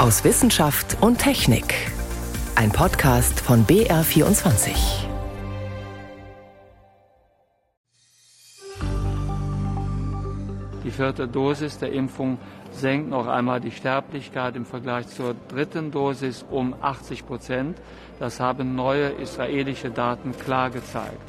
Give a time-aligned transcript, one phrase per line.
[0.00, 1.74] aus Wissenschaft und Technik.
[2.54, 4.70] Ein Podcast von BR24.
[10.82, 12.38] Die vierte Dosis der Impfung
[12.72, 17.78] senkt noch einmal die Sterblichkeit im Vergleich zur dritten Dosis um 80 Prozent.
[18.18, 21.20] Das haben neue israelische Daten klar gezeigt.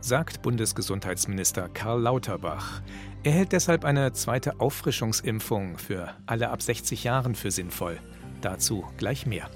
[0.00, 2.80] Sagt Bundesgesundheitsminister Karl Lauterbach.
[3.24, 7.98] Er hält deshalb eine zweite Auffrischungsimpfung für alle ab 60 Jahren für sinnvoll.
[8.40, 9.50] Dazu gleich mehr.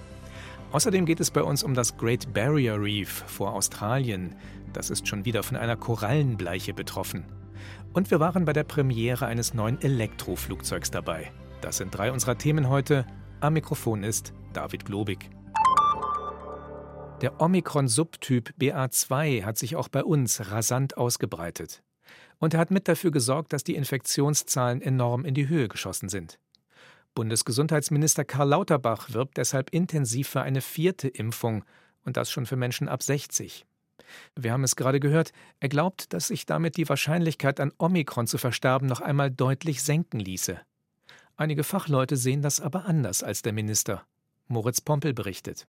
[0.73, 4.35] Außerdem geht es bei uns um das Great Barrier Reef vor Australien.
[4.73, 7.25] Das ist schon wieder von einer Korallenbleiche betroffen.
[7.93, 11.31] Und wir waren bei der Premiere eines neuen Elektroflugzeugs dabei.
[11.61, 13.07] Das sind drei unserer Themen heute.
[13.41, 15.31] Am Mikrofon ist David Globig.
[17.21, 21.83] Der Omikron-Subtyp BA2 hat sich auch bei uns rasant ausgebreitet.
[22.39, 26.39] Und er hat mit dafür gesorgt, dass die Infektionszahlen enorm in die Höhe geschossen sind.
[27.15, 31.65] Bundesgesundheitsminister Karl Lauterbach wirbt deshalb intensiv für eine vierte Impfung
[32.05, 33.65] und das schon für Menschen ab 60.
[34.35, 38.37] Wir haben es gerade gehört, er glaubt, dass sich damit die Wahrscheinlichkeit an Omikron zu
[38.37, 40.61] versterben noch einmal deutlich senken ließe.
[41.37, 44.05] Einige Fachleute sehen das aber anders als der Minister.
[44.49, 45.67] Moritz Pompel berichtet.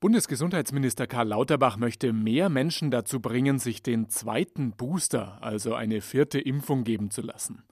[0.00, 6.38] Bundesgesundheitsminister Karl Lauterbach möchte mehr Menschen dazu bringen, sich den zweiten Booster, also eine vierte
[6.38, 7.64] Impfung geben zu lassen.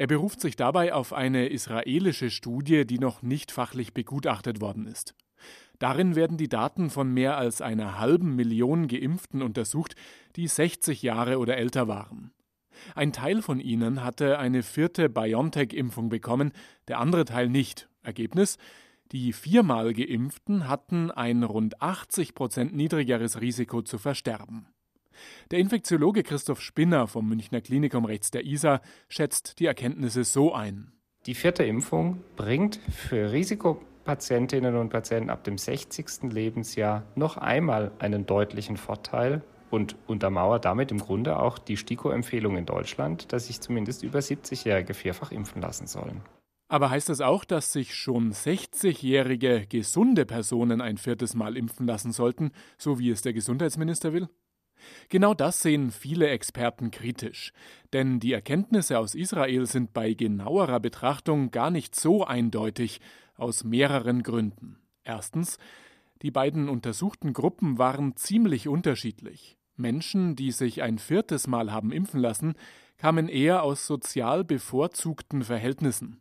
[0.00, 5.14] Er beruft sich dabei auf eine israelische Studie, die noch nicht fachlich begutachtet worden ist.
[5.78, 9.96] Darin werden die Daten von mehr als einer halben Million Geimpften untersucht,
[10.36, 12.32] die 60 Jahre oder älter waren.
[12.94, 16.52] Ein Teil von ihnen hatte eine vierte BioNTech-Impfung bekommen,
[16.88, 17.90] der andere Teil nicht.
[18.02, 18.56] Ergebnis?
[19.12, 24.66] Die viermal Geimpften hatten ein rund 80 Prozent niedrigeres Risiko zu versterben.
[25.50, 30.92] Der Infektiologe Christoph Spinner vom Münchner Klinikum rechts der ISA schätzt die Erkenntnisse so ein.
[31.26, 36.32] Die vierte Impfung bringt für Risikopatientinnen und Patienten ab dem 60.
[36.32, 42.66] Lebensjahr noch einmal einen deutlichen Vorteil und untermauert damit im Grunde auch die STIKO-Empfehlung in
[42.66, 46.22] Deutschland, dass sich zumindest über 70-Jährige vierfach impfen lassen sollen.
[46.68, 52.12] Aber heißt das auch, dass sich schon 60-jährige gesunde Personen ein viertes Mal impfen lassen
[52.12, 54.28] sollten, so wie es der Gesundheitsminister will?
[55.08, 57.52] Genau das sehen viele Experten kritisch,
[57.92, 63.00] denn die Erkenntnisse aus Israel sind bei genauerer Betrachtung gar nicht so eindeutig,
[63.36, 64.76] aus mehreren Gründen.
[65.02, 65.58] Erstens,
[66.22, 69.56] die beiden untersuchten Gruppen waren ziemlich unterschiedlich.
[69.76, 72.54] Menschen, die sich ein viertes Mal haben impfen lassen,
[72.98, 76.20] kamen eher aus sozial bevorzugten Verhältnissen.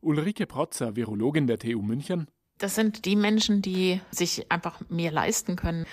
[0.00, 2.26] Ulrike Protzer, Virologin der TU München.
[2.58, 5.84] Das sind die Menschen, die sich einfach mehr leisten können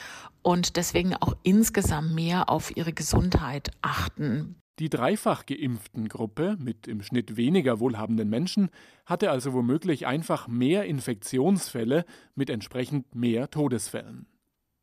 [0.41, 4.55] und deswegen auch insgesamt mehr auf ihre Gesundheit achten.
[4.79, 8.69] Die dreifach geimpften Gruppe mit im Schnitt weniger wohlhabenden Menschen
[9.05, 14.25] hatte also womöglich einfach mehr Infektionsfälle mit entsprechend mehr Todesfällen.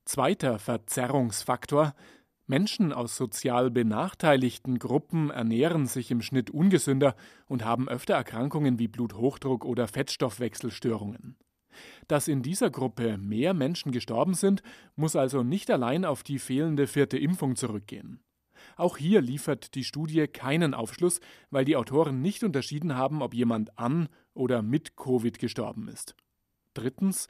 [0.04, 1.94] Zweiter Verzerrungsfaktor
[2.46, 7.14] Menschen aus sozial benachteiligten Gruppen ernähren sich im Schnitt ungesünder
[7.46, 11.36] und haben öfter Erkrankungen wie Bluthochdruck oder Fettstoffwechselstörungen.
[12.08, 14.62] Dass in dieser Gruppe mehr Menschen gestorben sind,
[14.96, 18.20] muss also nicht allein auf die fehlende vierte Impfung zurückgehen.
[18.76, 21.20] Auch hier liefert die Studie keinen Aufschluss,
[21.50, 26.14] weil die Autoren nicht unterschieden haben, ob jemand an oder mit Covid gestorben ist.
[26.74, 27.28] Drittens,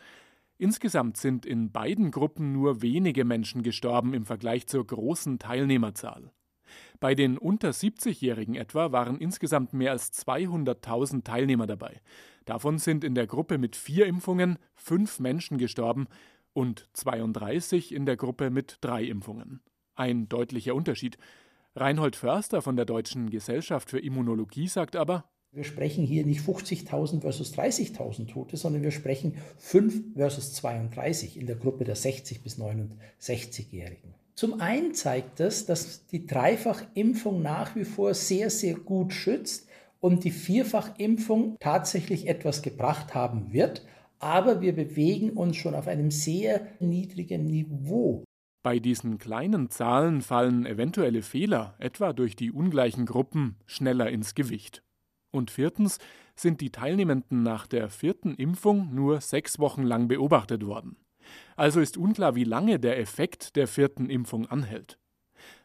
[0.58, 6.32] insgesamt sind in beiden Gruppen nur wenige Menschen gestorben im Vergleich zur großen Teilnehmerzahl.
[7.00, 12.00] Bei den unter 70-Jährigen etwa waren insgesamt mehr als 200.000 Teilnehmer dabei.
[12.44, 16.06] Davon sind in der Gruppe mit vier Impfungen fünf Menschen gestorben
[16.52, 19.60] und 32 in der Gruppe mit drei Impfungen.
[19.94, 21.18] Ein deutlicher Unterschied.
[21.76, 27.22] Reinhold Förster von der Deutschen Gesellschaft für Immunologie sagt aber, wir sprechen hier nicht 50.000
[27.22, 32.58] versus 30.000 Tote, sondern wir sprechen 5 versus 32 in der Gruppe der 60 bis
[32.58, 34.14] 69-Jährigen.
[34.34, 39.68] Zum einen zeigt das, dass die Dreifachimpfung nach wie vor sehr, sehr gut schützt
[40.00, 43.86] und die Vierfachimpfung tatsächlich etwas gebracht haben wird.
[44.18, 48.24] Aber wir bewegen uns schon auf einem sehr niedrigen Niveau.
[48.62, 54.82] Bei diesen kleinen Zahlen fallen eventuelle Fehler, etwa durch die ungleichen Gruppen, schneller ins Gewicht.
[55.32, 55.98] Und viertens
[56.34, 60.96] sind die Teilnehmenden nach der vierten Impfung nur sechs Wochen lang beobachtet worden.
[61.56, 64.98] Also ist unklar, wie lange der Effekt der vierten Impfung anhält.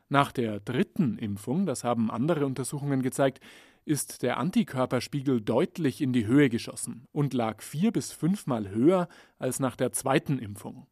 [0.09, 3.39] Nach der dritten Impfung, das haben andere Untersuchungen gezeigt,
[3.85, 9.07] ist der Antikörperspiegel deutlich in die Höhe geschossen und lag vier bis fünfmal höher
[9.37, 10.87] als nach der zweiten Impfung.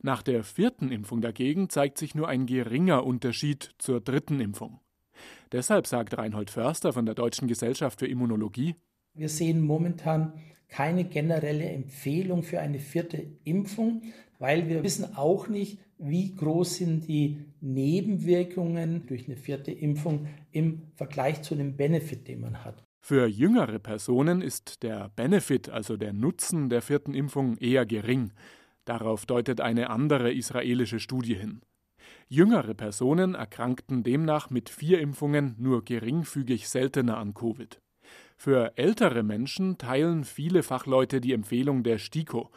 [0.00, 4.80] Nach der vierten Impfung dagegen zeigt sich nur ein geringer Unterschied zur dritten Impfung.
[5.52, 8.74] Deshalb sagt Reinhold Förster von der Deutschen Gesellschaft für Immunologie,
[9.14, 10.32] wir sehen momentan
[10.68, 14.02] keine generelle Empfehlung für eine vierte Impfung,
[14.38, 20.82] weil wir wissen auch nicht, wie groß sind die Nebenwirkungen durch eine vierte Impfung im
[20.94, 22.82] Vergleich zu dem Benefit, den man hat.
[23.00, 28.32] Für jüngere Personen ist der Benefit, also der Nutzen der vierten Impfung, eher gering.
[28.84, 31.60] Darauf deutet eine andere israelische Studie hin.
[32.28, 37.80] Jüngere Personen erkrankten demnach mit vier Impfungen nur geringfügig seltener an Covid.
[38.44, 42.50] Für ältere Menschen teilen viele Fachleute die Empfehlung der STIKO.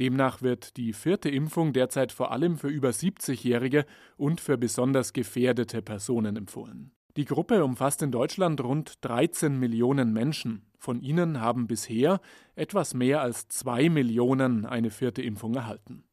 [0.00, 3.84] Demnach wird die vierte Impfung derzeit vor allem für über 70-Jährige
[4.16, 6.92] und für besonders gefährdete Personen empfohlen.
[7.18, 10.62] Die Gruppe umfasst in Deutschland rund 13 Millionen Menschen.
[10.78, 12.22] Von ihnen haben bisher
[12.54, 16.04] etwas mehr als zwei Millionen eine vierte Impfung erhalten.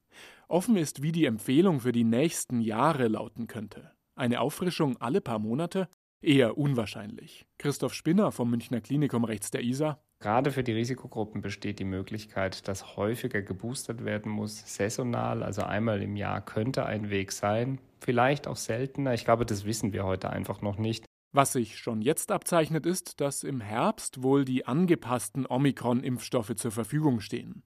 [0.50, 3.92] Offen ist, wie die Empfehlung für die nächsten Jahre lauten könnte.
[4.16, 5.88] Eine Auffrischung alle paar Monate?
[6.26, 7.46] Eher unwahrscheinlich.
[7.60, 10.00] Christoph Spinner vom Münchner Klinikum rechts der ISA.
[10.20, 16.02] Gerade für die Risikogruppen besteht die Möglichkeit, dass häufiger geboostert werden muss, saisonal, also einmal
[16.02, 19.14] im Jahr könnte ein Weg sein, vielleicht auch seltener.
[19.14, 21.06] Ich glaube, das wissen wir heute einfach noch nicht.
[21.32, 27.20] Was sich schon jetzt abzeichnet, ist, dass im Herbst wohl die angepassten Omikron-Impfstoffe zur Verfügung
[27.20, 27.62] stehen.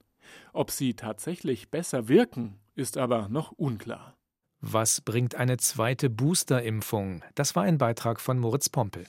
[0.52, 4.19] Ob sie tatsächlich besser wirken, ist aber noch unklar.
[4.62, 7.22] Was bringt eine zweite Boosterimpfung?
[7.34, 9.06] Das war ein Beitrag von Moritz Pompel.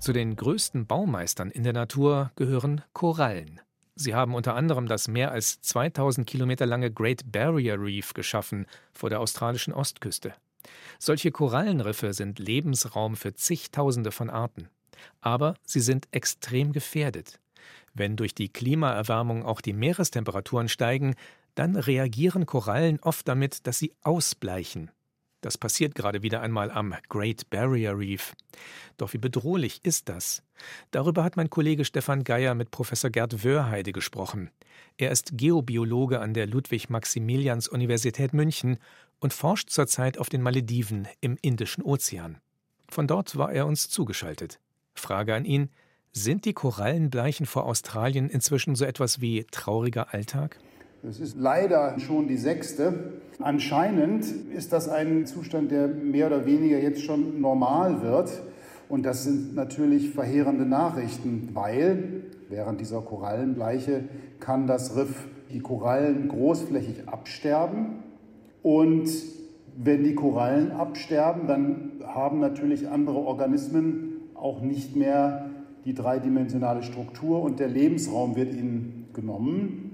[0.00, 3.60] Zu den größten Baumeistern in der Natur gehören Korallen.
[3.94, 8.64] Sie haben unter anderem das mehr als 2000 Kilometer lange Great Barrier Reef geschaffen
[8.94, 10.32] vor der australischen Ostküste.
[10.98, 14.70] Solche Korallenriffe sind Lebensraum für zigtausende von Arten.
[15.20, 17.38] Aber sie sind extrem gefährdet.
[17.92, 21.16] Wenn durch die Klimaerwärmung auch die Meerestemperaturen steigen,
[21.58, 24.90] dann reagieren Korallen oft damit, dass sie ausbleichen.
[25.40, 28.34] Das passiert gerade wieder einmal am Great Barrier Reef.
[28.96, 30.42] Doch wie bedrohlich ist das?
[30.90, 34.50] Darüber hat mein Kollege Stefan Geier mit Professor Gerd Wörheide gesprochen.
[34.96, 38.78] Er ist Geobiologe an der Ludwig-Maximilians-Universität München
[39.20, 42.38] und forscht zurzeit auf den Malediven im Indischen Ozean.
[42.88, 44.58] Von dort war er uns zugeschaltet.
[44.94, 45.70] Frage an ihn:
[46.12, 50.58] Sind die Korallenbleichen vor Australien inzwischen so etwas wie trauriger Alltag?
[51.02, 53.12] Das ist leider schon die sechste.
[53.38, 54.24] Anscheinend
[54.56, 58.42] ist das ein Zustand, der mehr oder weniger jetzt schon normal wird.
[58.88, 64.04] Und das sind natürlich verheerende Nachrichten, weil während dieser Korallenbleiche
[64.40, 68.02] kann das Riff die Korallen großflächig absterben.
[68.62, 69.08] Und
[69.76, 75.50] wenn die Korallen absterben, dann haben natürlich andere Organismen auch nicht mehr
[75.84, 79.87] die dreidimensionale Struktur und der Lebensraum wird ihnen genommen.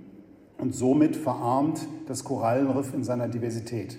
[0.58, 3.98] Und somit verarmt das Korallenriff in seiner Diversität.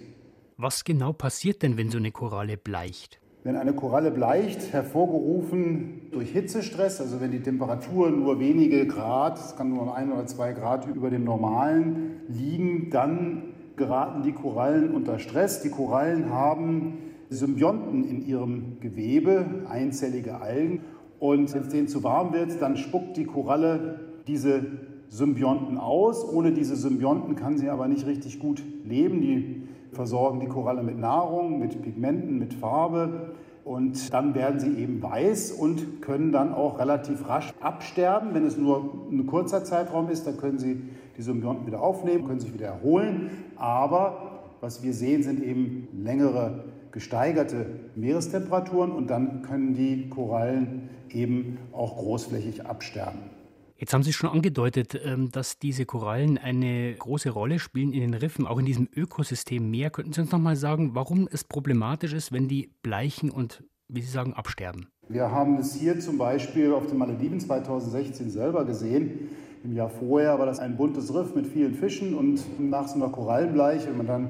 [0.57, 3.19] Was genau passiert denn, wenn so eine Koralle bleicht?
[3.43, 9.55] Wenn eine Koralle bleicht, hervorgerufen durch Hitzestress, also wenn die Temperatur nur wenige Grad, es
[9.55, 15.19] kann nur ein oder zwei Grad über dem normalen liegen, dann geraten die Korallen unter
[15.19, 15.61] Stress.
[15.61, 16.97] Die Korallen haben
[17.29, 20.81] Symbionten in ihrem Gewebe, einzellige Algen.
[21.19, 24.65] Und wenn es denen zu warm wird, dann spuckt die Koralle diese
[25.09, 26.27] Symbionten aus.
[26.27, 29.21] Ohne diese Symbionten kann sie aber nicht richtig gut leben.
[29.21, 33.33] Die versorgen die Koralle mit Nahrung, mit Pigmenten, mit Farbe.
[33.63, 38.33] Und dann werden sie eben weiß und können dann auch relativ rasch absterben.
[38.33, 40.83] Wenn es nur ein kurzer Zeitraum ist, dann können sie
[41.17, 43.31] die Symbionten wieder aufnehmen, können sich wieder erholen.
[43.55, 47.65] Aber was wir sehen, sind eben längere gesteigerte
[47.95, 53.34] Meerestemperaturen und dann können die Korallen eben auch großflächig absterben.
[53.77, 58.13] Jetzt haben Sie schon angedeutet, ähm, dass diese Korallen eine große Rolle spielen in den
[58.13, 59.89] Riffen, auch in diesem Ökosystem Meer.
[59.89, 64.01] Könnten Sie uns noch mal sagen, warum es problematisch ist, wenn die bleichen und, wie
[64.01, 64.87] Sie sagen, absterben?
[65.09, 69.27] Wir haben es hier zum Beispiel auf den Malediven 2016 selber gesehen.
[69.65, 73.09] Im Jahr vorher war das ein buntes Riff mit vielen Fischen und nach so einer
[73.09, 74.29] Korallenbleiche, wenn man dann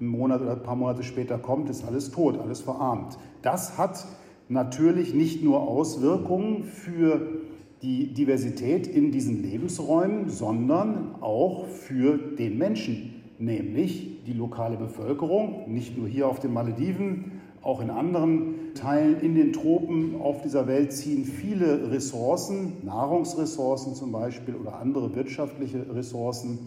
[0.00, 3.18] einen Monat oder ein paar Monate später kommt, ist alles tot, alles verarmt.
[3.42, 4.06] Das hat
[4.48, 7.45] natürlich nicht nur Auswirkungen für
[7.86, 15.96] die Diversität in diesen Lebensräumen, sondern auch für den Menschen, nämlich die lokale Bevölkerung, nicht
[15.96, 20.92] nur hier auf den Malediven, auch in anderen Teilen in den Tropen auf dieser Welt
[20.92, 26.58] ziehen viele Ressourcen, Nahrungsressourcen zum Beispiel oder andere wirtschaftliche Ressourcen,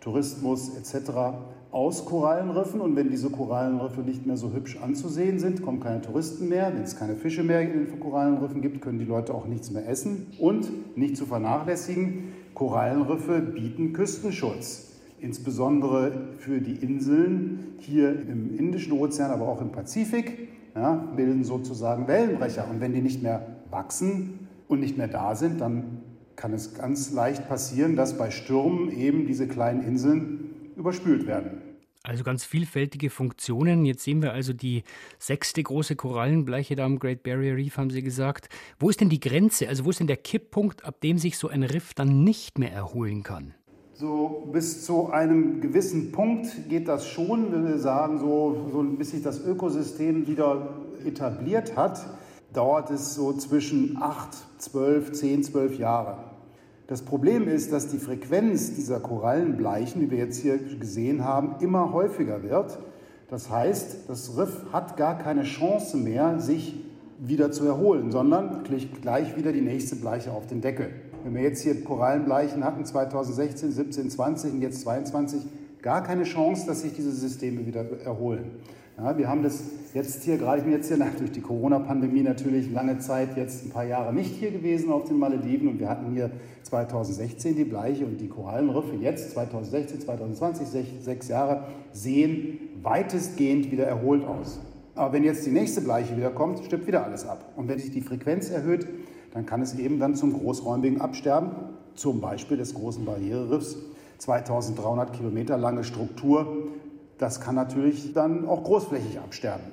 [0.00, 1.38] Tourismus etc
[1.72, 6.48] aus Korallenriffen und wenn diese Korallenriffe nicht mehr so hübsch anzusehen sind, kommen keine Touristen
[6.48, 6.72] mehr.
[6.74, 9.88] Wenn es keine Fische mehr in den Korallenriffen gibt, können die Leute auch nichts mehr
[9.88, 10.26] essen.
[10.38, 14.88] Und nicht zu vernachlässigen, Korallenriffe bieten Küstenschutz.
[15.20, 22.08] Insbesondere für die Inseln hier im Indischen Ozean, aber auch im Pazifik, ja, bilden sozusagen
[22.08, 22.66] Wellenbrecher.
[22.70, 25.98] Und wenn die nicht mehr wachsen, und nicht mehr da sind, dann
[26.36, 31.59] kann es ganz leicht passieren, dass bei Stürmen eben diese kleinen Inseln überspült werden.
[32.02, 33.84] Also ganz vielfältige Funktionen.
[33.84, 34.84] Jetzt sehen wir also die
[35.18, 38.48] sechste große Korallenbleiche da am Great Barrier Reef, haben Sie gesagt.
[38.78, 39.68] Wo ist denn die Grenze?
[39.68, 42.72] Also wo ist denn der Kipppunkt, ab dem sich so ein Riff dann nicht mehr
[42.72, 43.54] erholen kann?
[43.92, 49.10] So bis zu einem gewissen Punkt geht das schon, wenn wir sagen, so, so bis
[49.10, 52.00] sich das Ökosystem wieder etabliert hat,
[52.54, 56.29] dauert es so zwischen 8, 12, 10, 12 Jahre.
[56.90, 61.92] Das Problem ist, dass die Frequenz dieser Korallenbleichen, die wir jetzt hier gesehen haben, immer
[61.92, 62.80] häufiger wird.
[63.28, 66.74] Das heißt, das Riff hat gar keine Chance mehr, sich
[67.20, 70.90] wieder zu erholen, sondern kriegt gleich wieder die nächste Bleiche auf den Deckel.
[71.22, 75.42] Wenn wir jetzt hier Korallenbleichen hatten, 2016, 17, 20 und jetzt 22,
[75.82, 78.50] gar keine Chance, dass sich diese Systeme wieder erholen.
[78.98, 79.62] Ja, wir haben das
[79.94, 83.64] jetzt hier, gerade ich bin jetzt hier nach, durch die Corona-Pandemie natürlich lange Zeit, jetzt
[83.64, 86.30] ein paar Jahre nicht hier gewesen auf den Malediven und wir hatten hier
[86.64, 93.84] 2016 die Bleiche und die Korallenriffe jetzt 2016, 2020, sech, sechs Jahre, sehen weitestgehend wieder
[93.84, 94.60] erholt aus.
[94.94, 97.52] Aber wenn jetzt die nächste Bleiche wieder kommt, stirbt wieder alles ab.
[97.56, 98.86] Und wenn sich die Frequenz erhöht,
[99.32, 101.52] dann kann es eben dann zum großräumigen Absterben,
[101.94, 103.76] zum Beispiel des großen Barriereriffs,
[104.18, 106.46] 2300 Kilometer lange Struktur,
[107.20, 109.64] das kann natürlich dann auch großflächig absterben.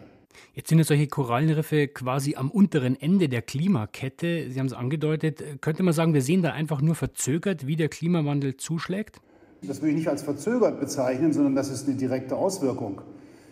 [0.54, 4.52] Jetzt sind ja solche Korallenriffe quasi am unteren Ende der Klimakette.
[4.52, 5.62] Sie haben es angedeutet.
[5.62, 9.22] Könnte man sagen, wir sehen da einfach nur verzögert, wie der Klimawandel zuschlägt?
[9.62, 13.02] Das würde ich nicht als verzögert bezeichnen, sondern das ist eine direkte Auswirkung.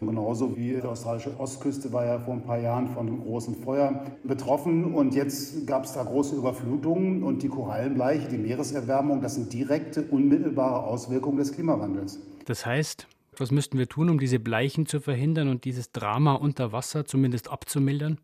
[0.02, 4.06] Genauso wie die australische Ostküste war ja vor ein paar Jahren von einem großen Feuer
[4.24, 9.54] betroffen und jetzt gab es da große Überflutungen und die Korallenbleiche, die Meereserwärmung, das sind
[9.54, 12.20] direkte, unmittelbare Auswirkungen des Klimawandels.
[12.46, 13.08] Das heißt,
[13.39, 17.51] was müssten wir tun, um diese Bleichen zu verhindern und dieses Drama unter Wasser zumindest
[17.51, 18.20] abzumildern?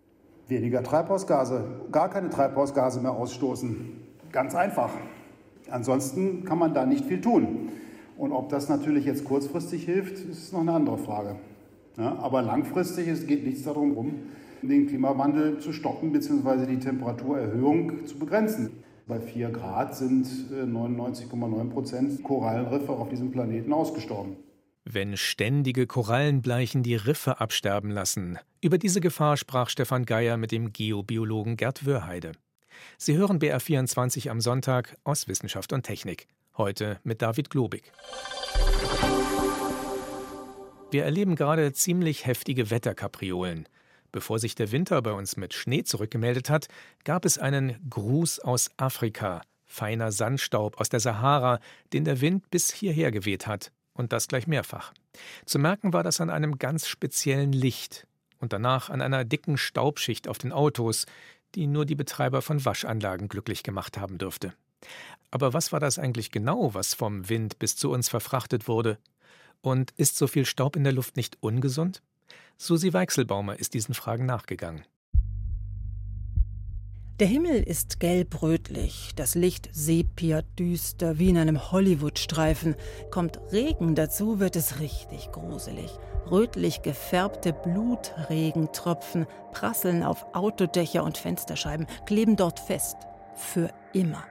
[0.48, 3.75] Weniger Treibhausgase, gar keine Treibhausgase mehr ausstoßen.
[4.32, 4.91] Ganz einfach.
[5.70, 7.70] Ansonsten kann man da nicht viel tun.
[8.18, 11.38] Und ob das natürlich jetzt kurzfristig hilft, ist noch eine andere Frage.
[11.98, 14.15] Ja, aber langfristig es geht nichts darum rum,
[14.62, 16.65] den Klimawandel zu stoppen bzw.
[16.65, 18.72] die Temperaturerhöhung zu begrenzen.
[19.08, 24.38] Bei 4 Grad sind 99,9 äh, Prozent Korallenriffe auf diesem Planeten ausgestorben.
[24.84, 30.74] Wenn ständige Korallenbleichen die Riffe absterben lassen, über diese Gefahr sprach Stefan Geier mit dem
[30.74, 32.32] Geobiologen Gerd Wörheide.
[32.98, 36.28] Sie hören BR24 am Sonntag aus Wissenschaft und Technik.
[36.58, 37.92] Heute mit David Globig.
[40.90, 43.70] Wir erleben gerade ziemlich heftige Wetterkapriolen.
[44.12, 46.68] Bevor sich der Winter bei uns mit Schnee zurückgemeldet hat,
[47.04, 51.60] gab es einen Gruß aus Afrika, feiner Sandstaub aus der Sahara,
[51.94, 54.94] den der Wind bis hierher geweht hat und das gleich mehrfach.
[55.46, 58.08] Zu merken war das an einem ganz speziellen Licht
[58.40, 61.06] und danach an einer dicken Staubschicht auf den Autos,
[61.56, 64.54] die nur die Betreiber von Waschanlagen glücklich gemacht haben dürfte.
[65.30, 68.98] Aber was war das eigentlich genau, was vom Wind bis zu uns verfrachtet wurde?
[69.62, 72.02] Und ist so viel Staub in der Luft nicht ungesund?
[72.58, 74.86] Susi Weichselbaumer ist diesen Fragen nachgegangen.
[77.22, 82.74] Der Himmel ist gelb-rötlich, das Licht sepia-düster wie in einem Hollywood-Streifen.
[83.12, 85.92] Kommt Regen dazu, wird es richtig gruselig.
[86.32, 92.98] Rötlich gefärbte Blutregentropfen prasseln auf Autodächer und Fensterscheiben, kleben dort fest.
[93.36, 94.24] Für immer.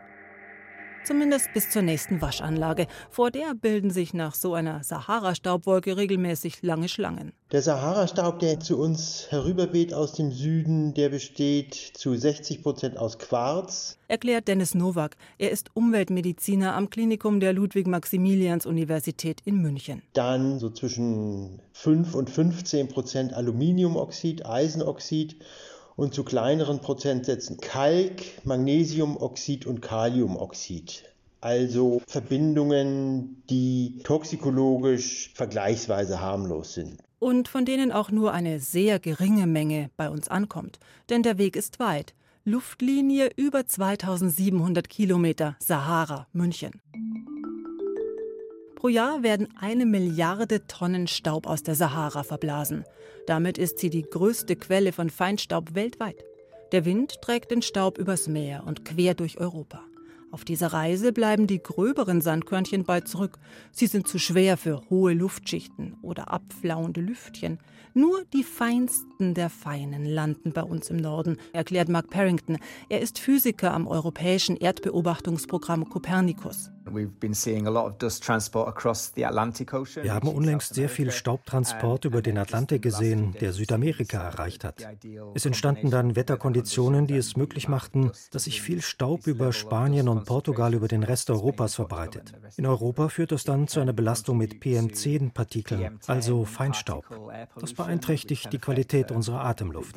[1.05, 2.87] Zumindest bis zur nächsten Waschanlage.
[3.11, 7.33] Vor der bilden sich nach so einer Sahara-Staubwolke regelmäßig lange Schlangen.
[7.53, 13.19] Der Sahara-Staub, der zu uns herüberweht aus dem Süden, der besteht zu 60 Prozent aus
[13.19, 13.99] Quarz.
[14.09, 15.17] Erklärt Dennis Nowak.
[15.39, 20.03] Er ist Umweltmediziner am Klinikum der Ludwig-Maximilians-Universität in München.
[20.13, 25.37] Dann so zwischen 5 und 15 Prozent Aluminiumoxid, Eisenoxid
[26.01, 31.05] und zu kleineren Prozentsätzen Kalk, Magnesiumoxid und Kaliumoxid.
[31.43, 37.03] Also Verbindungen, die toxikologisch vergleichsweise harmlos sind.
[37.19, 40.79] Und von denen auch nur eine sehr geringe Menge bei uns ankommt.
[41.11, 42.15] Denn der Weg ist weit.
[42.47, 46.81] Luftlinie über 2700 Kilometer, Sahara, München.
[48.81, 52.85] Pro Jahr werden eine Milliarde Tonnen Staub aus der Sahara verblasen.
[53.27, 56.25] Damit ist sie die größte Quelle von Feinstaub weltweit.
[56.73, 59.83] Der Wind trägt den Staub übers Meer und quer durch Europa.
[60.31, 63.39] Auf dieser Reise bleiben die gröberen Sandkörnchen bald zurück.
[63.71, 67.59] Sie sind zu schwer für hohe Luftschichten oder abflauende Lüftchen.
[67.93, 72.57] Nur die feinsten der Feinen landen bei uns im Norden, erklärt Mark Parrington.
[72.89, 76.71] Er ist Physiker am europäischen Erdbeobachtungsprogramm Copernicus.
[76.85, 77.11] Wir
[80.15, 84.87] haben unlängst sehr viel Staubtransport über den Atlantik gesehen, der Südamerika erreicht hat.
[85.35, 90.25] Es entstanden dann Wetterkonditionen, die es möglich machten, dass sich viel Staub über Spanien und
[90.25, 92.33] Portugal über den Rest Europas verbreitet.
[92.57, 97.05] In Europa führt das dann zu einer Belastung mit PM10-Partikeln, also Feinstaub.
[97.59, 99.97] Das beeinträchtigt die Qualität unserer Atemluft.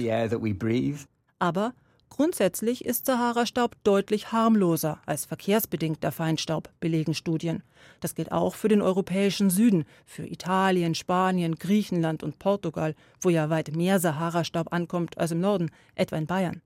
[1.40, 1.74] Aber
[2.16, 7.64] Grundsätzlich ist Sahara-Staub deutlich harmloser als verkehrsbedingter Feinstaub, belegen Studien.
[8.02, 13.50] Das gilt auch für den europäischen Süden, für Italien, Spanien, Griechenland und Portugal, wo ja
[13.50, 16.62] weit mehr Sahara-Staub ankommt als im Norden, etwa in Bayern.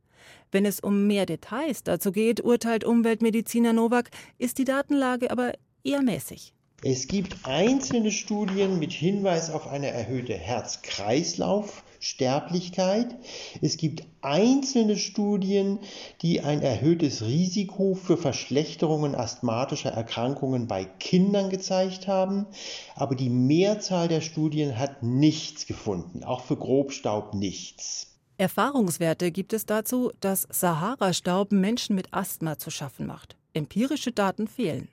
[0.51, 6.01] Wenn es um mehr Details dazu geht, urteilt Umweltmediziner Nowak, ist die Datenlage aber eher
[6.01, 6.53] mäßig.
[6.83, 13.15] Es gibt einzelne Studien mit Hinweis auf eine erhöhte Herz-Kreislauf- Sterblichkeit.
[13.61, 15.79] Es gibt einzelne Studien,
[16.21, 22.47] die ein erhöhtes Risiko für Verschlechterungen asthmatischer Erkrankungen bei Kindern gezeigt haben,
[22.95, 28.15] aber die Mehrzahl der Studien hat nichts gefunden, auch für Grobstaub nichts.
[28.37, 33.35] Erfahrungswerte gibt es dazu, dass Sahara-Staub Menschen mit Asthma zu schaffen macht.
[33.53, 34.87] Empirische Daten fehlen.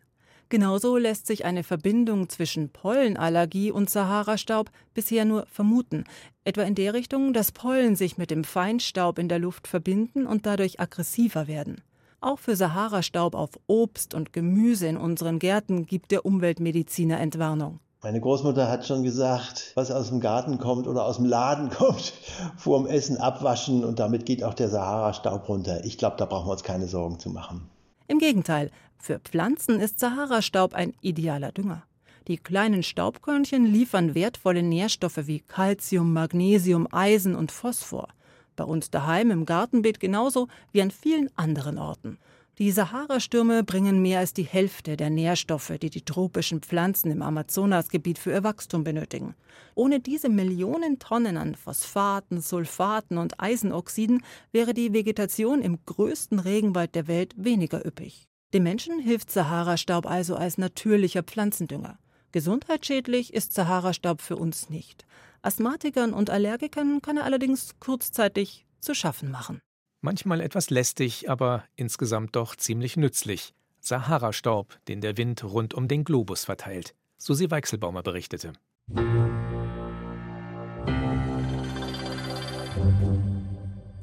[0.48, 6.04] Genauso lässt sich eine Verbindung zwischen Pollenallergie und Sahara-Staub bisher nur vermuten,
[6.44, 10.46] etwa in der Richtung, dass Pollen sich mit dem Feinstaub in der Luft verbinden und
[10.46, 11.80] dadurch aggressiver werden.
[12.20, 17.80] Auch für Sahara-Staub auf Obst und Gemüse in unseren Gärten gibt der Umweltmediziner Entwarnung.
[18.02, 22.12] Meine Großmutter hat schon gesagt, was aus dem Garten kommt oder aus dem Laden kommt,
[22.56, 25.84] vor dem Essen abwaschen und damit geht auch der Sahara-Staub runter.
[25.84, 27.68] Ich glaube, da brauchen wir uns keine Sorgen zu machen.
[28.06, 28.70] Im Gegenteil,
[29.04, 31.82] für Pflanzen ist Sahara-Staub ein idealer Dünger.
[32.26, 38.08] Die kleinen Staubkörnchen liefern wertvolle Nährstoffe wie Calcium, Magnesium, Eisen und Phosphor.
[38.56, 42.18] Bei uns daheim im Gartenbeet genauso wie an vielen anderen Orten.
[42.56, 48.16] Die Sahara-Stürme bringen mehr als die Hälfte der Nährstoffe, die die tropischen Pflanzen im Amazonasgebiet
[48.16, 49.34] für ihr Wachstum benötigen.
[49.74, 56.94] Ohne diese Millionen Tonnen an Phosphaten, Sulfaten und Eisenoxiden wäre die Vegetation im größten Regenwald
[56.94, 58.28] der Welt weniger üppig.
[58.54, 61.98] Dem Menschen hilft Sahara-Staub also als natürlicher Pflanzendünger.
[62.30, 65.04] Gesundheitsschädlich ist Sahara-Staub für uns nicht.
[65.42, 69.60] Asthmatikern und Allergikern kann er allerdings kurzzeitig zu schaffen machen.
[70.02, 73.54] Manchmal etwas lästig, aber insgesamt doch ziemlich nützlich.
[73.80, 76.94] Sahara-Staub, den der Wind rund um den Globus verteilt.
[77.18, 78.52] Susi Weichselbaumer berichtete.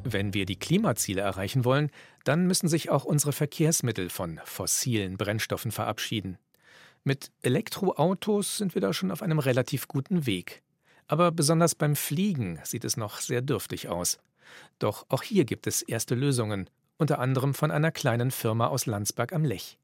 [0.04, 1.92] Wenn wir die Klimaziele erreichen wollen,
[2.24, 6.38] dann müssen sich auch unsere Verkehrsmittel von fossilen Brennstoffen verabschieden.
[7.04, 10.64] Mit Elektroautos sind wir da schon auf einem relativ guten Weg.
[11.08, 14.20] Aber besonders beim Fliegen sieht es noch sehr dürftig aus.
[14.80, 19.34] Doch auch hier gibt es erste Lösungen, unter anderem von einer kleinen Firma aus Landsberg
[19.34, 19.78] am Lech.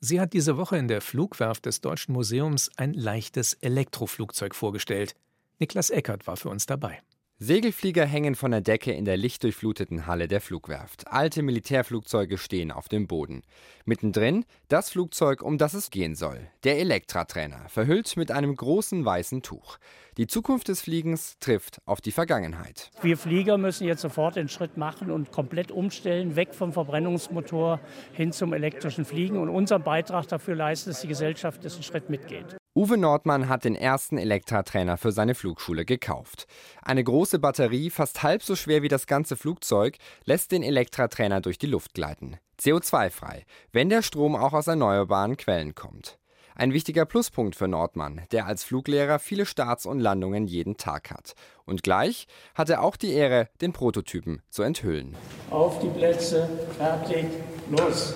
[0.00, 5.14] Sie hat diese Woche in der Flugwerft des Deutschen Museums ein leichtes Elektroflugzeug vorgestellt.
[5.58, 7.00] Niklas Eckert war für uns dabei.
[7.40, 11.08] Segelflieger hängen von der Decke in der lichtdurchfluteten Halle der Flugwerft.
[11.08, 13.42] Alte Militärflugzeuge stehen auf dem Boden.
[13.84, 16.48] Mittendrin das Flugzeug, um das es gehen soll.
[16.62, 19.78] Der Elektra-Trainer, verhüllt mit einem großen weißen Tuch.
[20.16, 22.92] Die Zukunft des Fliegens trifft auf die Vergangenheit.
[23.02, 27.80] Wir Flieger müssen jetzt sofort den Schritt machen und komplett umstellen, weg vom Verbrennungsmotor
[28.12, 32.56] hin zum elektrischen Fliegen und unseren Beitrag dafür leisten, dass die Gesellschaft diesen Schritt mitgeht.
[32.76, 36.48] Uwe Nordmann hat den ersten Elektra-Trainer für seine Flugschule gekauft.
[36.82, 41.56] Eine große Batterie, fast halb so schwer wie das ganze Flugzeug, lässt den Elektra-Trainer durch
[41.56, 42.36] die Luft gleiten.
[42.60, 46.18] CO2-frei, wenn der Strom auch aus erneuerbaren Quellen kommt.
[46.56, 51.34] Ein wichtiger Pluspunkt für Nordmann, der als Fluglehrer viele Starts und Landungen jeden Tag hat.
[51.64, 55.14] Und gleich hat er auch die Ehre, den Prototypen zu enthüllen.
[55.48, 57.26] Auf die Plätze, fertig,
[57.70, 58.14] los.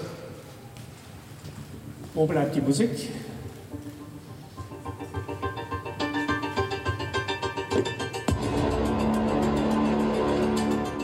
[2.13, 2.91] Wo bleibt die Musik?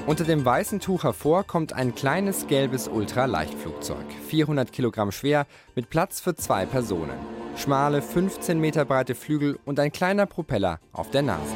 [0.06, 6.20] Unter dem weißen Tuch hervor kommt ein kleines gelbes Ultraleichtflugzeug, 400 Kilogramm schwer, mit Platz
[6.20, 7.18] für zwei Personen.
[7.56, 11.54] Schmale, 15 Meter breite Flügel und ein kleiner Propeller auf der Nase.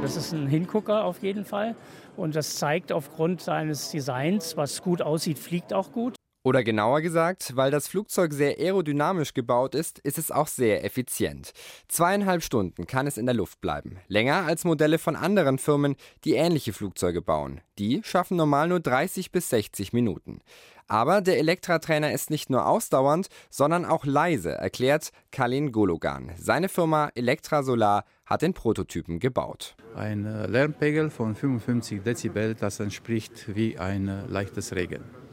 [0.00, 1.74] Das ist ein Hingucker auf jeden Fall.
[2.16, 6.14] Und das zeigt aufgrund seines Designs, was gut aussieht, fliegt auch gut.
[6.46, 11.50] Oder genauer gesagt, weil das Flugzeug sehr aerodynamisch gebaut ist, ist es auch sehr effizient.
[11.88, 13.96] Zweieinhalb Stunden kann es in der Luft bleiben.
[14.06, 17.62] Länger als Modelle von anderen Firmen, die ähnliche Flugzeuge bauen.
[17.80, 20.38] Die schaffen normal nur 30 bis 60 Minuten.
[20.86, 26.30] Aber der Elektra-Trainer ist nicht nur ausdauernd, sondern auch leise, erklärt Kalin Gologan.
[26.38, 29.74] Seine Firma Elektra Solar hat den Prototypen gebaut.
[29.96, 35.25] Ein äh, Lärmpegel von 55 Dezibel, das entspricht wie ein äh, leichtes Regen.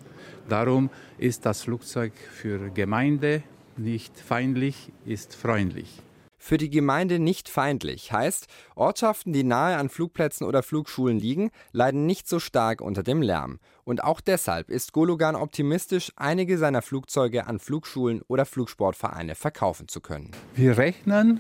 [0.49, 3.43] Darum ist das Flugzeug für Gemeinde
[3.77, 6.01] nicht feindlich, ist freundlich.
[6.37, 12.05] Für die Gemeinde nicht feindlich heißt, Ortschaften, die nahe an Flugplätzen oder Flugschulen liegen, leiden
[12.05, 13.59] nicht so stark unter dem Lärm.
[13.85, 20.01] Und auch deshalb ist Gologan optimistisch, einige seiner Flugzeuge an Flugschulen oder Flugsportvereine verkaufen zu
[20.01, 20.31] können.
[20.53, 21.39] Wir rechnen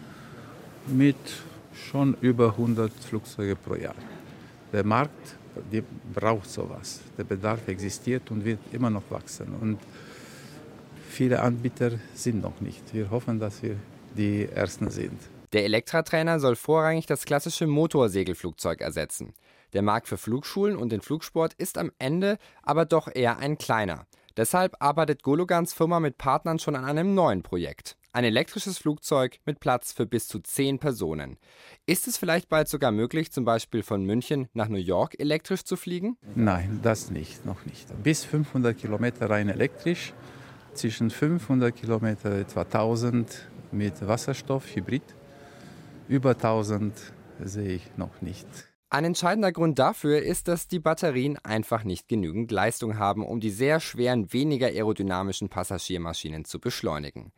[0.87, 1.17] mit
[1.73, 3.95] schon über 100 Flugzeuge pro Jahr.
[4.71, 5.35] Der Markt
[5.71, 7.01] die braucht sowas.
[7.17, 9.53] Der Bedarf existiert und wird immer noch wachsen.
[9.59, 9.79] Und
[11.09, 12.93] viele Anbieter sind noch nicht.
[12.93, 13.75] Wir hoffen, dass wir
[14.15, 15.19] die Ersten sind.
[15.53, 19.33] Der Elektratrainer soll vorrangig das klassische Motorsegelflugzeug ersetzen.
[19.73, 24.05] Der Markt für Flugschulen und den Flugsport ist am Ende aber doch eher ein kleiner.
[24.35, 27.97] Deshalb arbeitet Gologans Firma mit Partnern schon an einem neuen Projekt.
[28.13, 31.37] Ein elektrisches Flugzeug mit Platz für bis zu zehn Personen.
[31.85, 35.75] Ist es vielleicht bald sogar möglich, zum Beispiel von München nach New York elektrisch zu
[35.75, 36.17] fliegen?
[36.35, 37.87] Nein, das nicht, noch nicht.
[38.01, 40.13] Bis 500 Kilometer rein elektrisch,
[40.73, 45.03] zwischen 500 Kilometer etwa 1000 mit Wasserstoff, Hybrid.
[46.07, 46.93] Über 1000
[47.43, 48.47] sehe ich noch nicht.
[48.93, 53.49] Ein entscheidender Grund dafür ist, dass die Batterien einfach nicht genügend Leistung haben, um die
[53.49, 57.31] sehr schweren, weniger aerodynamischen Passagiermaschinen zu beschleunigen.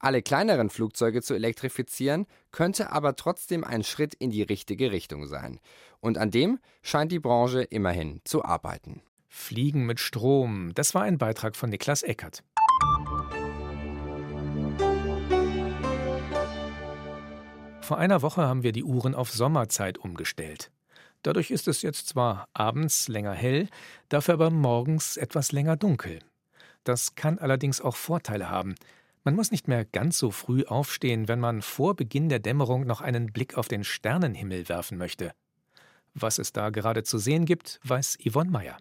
[0.00, 5.60] Alle kleineren Flugzeuge zu elektrifizieren, könnte aber trotzdem ein Schritt in die richtige Richtung sein.
[6.00, 9.00] Und an dem scheint die Branche immerhin zu arbeiten.
[9.28, 12.42] Fliegen mit Strom, das war ein Beitrag von Niklas Eckert.
[17.80, 20.72] Vor einer Woche haben wir die Uhren auf Sommerzeit umgestellt.
[21.26, 23.68] Dadurch ist es jetzt zwar abends länger hell,
[24.10, 26.20] dafür aber morgens etwas länger dunkel.
[26.84, 28.76] Das kann allerdings auch Vorteile haben.
[29.24, 33.00] Man muss nicht mehr ganz so früh aufstehen, wenn man vor Beginn der Dämmerung noch
[33.00, 35.32] einen Blick auf den Sternenhimmel werfen möchte.
[36.14, 38.76] Was es da gerade zu sehen gibt, weiß Yvonne Meyer.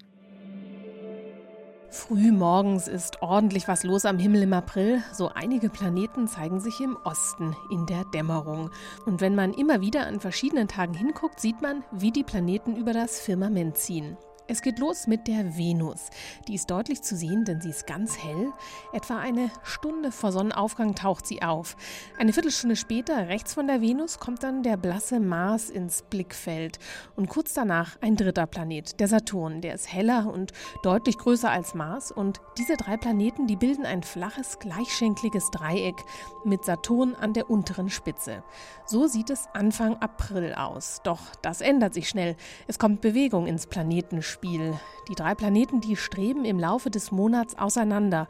[1.90, 5.04] Früh morgens ist ordentlich was los am Himmel im April.
[5.14, 8.70] So einige Planeten zeigen sich im Osten in der Dämmerung.
[9.06, 12.94] Und wenn man immer wieder an verschiedenen Tagen hinguckt, sieht man, wie die Planeten über
[12.94, 14.18] das Firmament ziehen.
[14.48, 16.12] Es geht los mit der Venus.
[16.48, 18.54] Die ist deutlich zu sehen, denn sie ist ganz hell.
[18.94, 21.76] Etwa eine Stunde vor Sonnenaufgang taucht sie auf.
[22.20, 26.78] Eine Viertelstunde später, rechts von der Venus, kommt dann der blasse Mars ins Blickfeld.
[27.16, 29.62] Und kurz danach ein dritter Planet, der Saturn.
[29.62, 30.52] Der ist heller und
[30.84, 32.12] deutlich größer als Mars.
[32.12, 35.96] Und diese drei Planeten, die bilden ein flaches, gleichschenkliges Dreieck
[36.44, 38.44] mit Saturn an der unteren Spitze.
[38.86, 41.02] So sieht es Anfang April aus.
[41.04, 42.36] Doch das ändert sich schnell.
[42.68, 44.35] Es kommt Bewegung ins Planetenspiel.
[44.36, 44.78] Spiel.
[45.08, 48.28] Die drei Planeten, die streben im Laufe des Monats auseinander.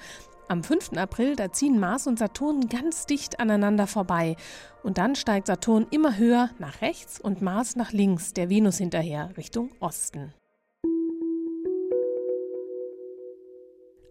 [0.48, 0.92] Am 5.
[0.98, 4.36] April, da ziehen Mars und Saturn ganz dicht aneinander vorbei.
[4.84, 9.32] Und dann steigt Saturn immer höher nach rechts und Mars nach links, der Venus hinterher,
[9.36, 10.32] Richtung Osten.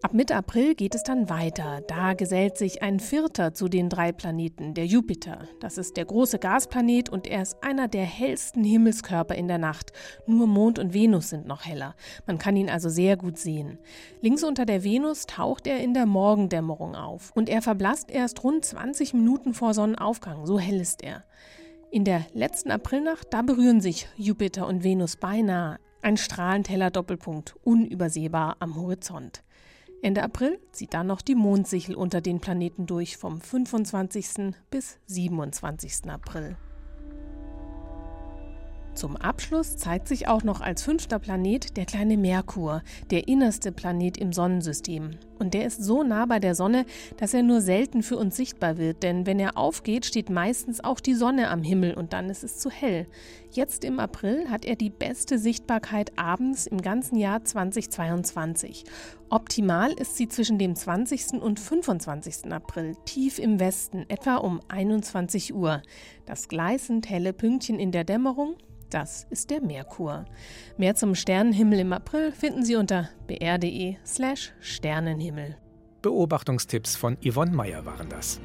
[0.05, 1.81] Ab Mitte April geht es dann weiter.
[1.87, 5.47] Da gesellt sich ein vierter zu den drei Planeten, der Jupiter.
[5.59, 9.93] Das ist der große Gasplanet und er ist einer der hellsten Himmelskörper in der Nacht.
[10.27, 11.95] Nur Mond und Venus sind noch heller.
[12.27, 13.79] Man kann ihn also sehr gut sehen.
[14.21, 18.63] Links unter der Venus taucht er in der Morgendämmerung auf und er verblasst erst rund
[18.63, 20.45] 20 Minuten vor Sonnenaufgang.
[20.45, 21.23] So hell ist er.
[21.89, 25.79] In der letzten Aprilnacht, da berühren sich Jupiter und Venus beinahe.
[26.03, 29.41] Ein strahlend heller Doppelpunkt, unübersehbar am Horizont.
[30.01, 34.53] Ende April zieht dann noch die Mondsichel unter den Planeten durch vom 25.
[34.69, 36.09] bis 27.
[36.09, 36.57] April.
[38.95, 42.81] Zum Abschluss zeigt sich auch noch als fünfter Planet der kleine Merkur,
[43.11, 45.11] der innerste Planet im Sonnensystem.
[45.37, 46.85] Und der ist so nah bei der Sonne,
[47.17, 51.01] dass er nur selten für uns sichtbar wird, denn wenn er aufgeht, steht meistens auch
[51.01, 53.05] die Sonne am Himmel und dann ist es zu hell.
[53.51, 58.85] Jetzt im April hat er die beste Sichtbarkeit abends im ganzen Jahr 2022.
[59.29, 61.41] Optimal ist sie zwischen dem 20.
[61.41, 62.51] und 25.
[62.53, 65.81] April, tief im Westen, etwa um 21 Uhr.
[66.25, 68.55] Das gleißend helle Pünktchen in der Dämmerung,
[68.95, 70.23] das ist der Merkur.
[70.77, 75.57] Mehr zum Sternenhimmel im April finden Sie unter br.de/slash Sternenhimmel.
[76.01, 78.39] Beobachtungstipps von Yvonne Meyer waren das.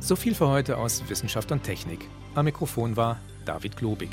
[0.00, 2.08] So viel für heute aus Wissenschaft und Technik.
[2.34, 4.10] Am Mikrofon war David Globig.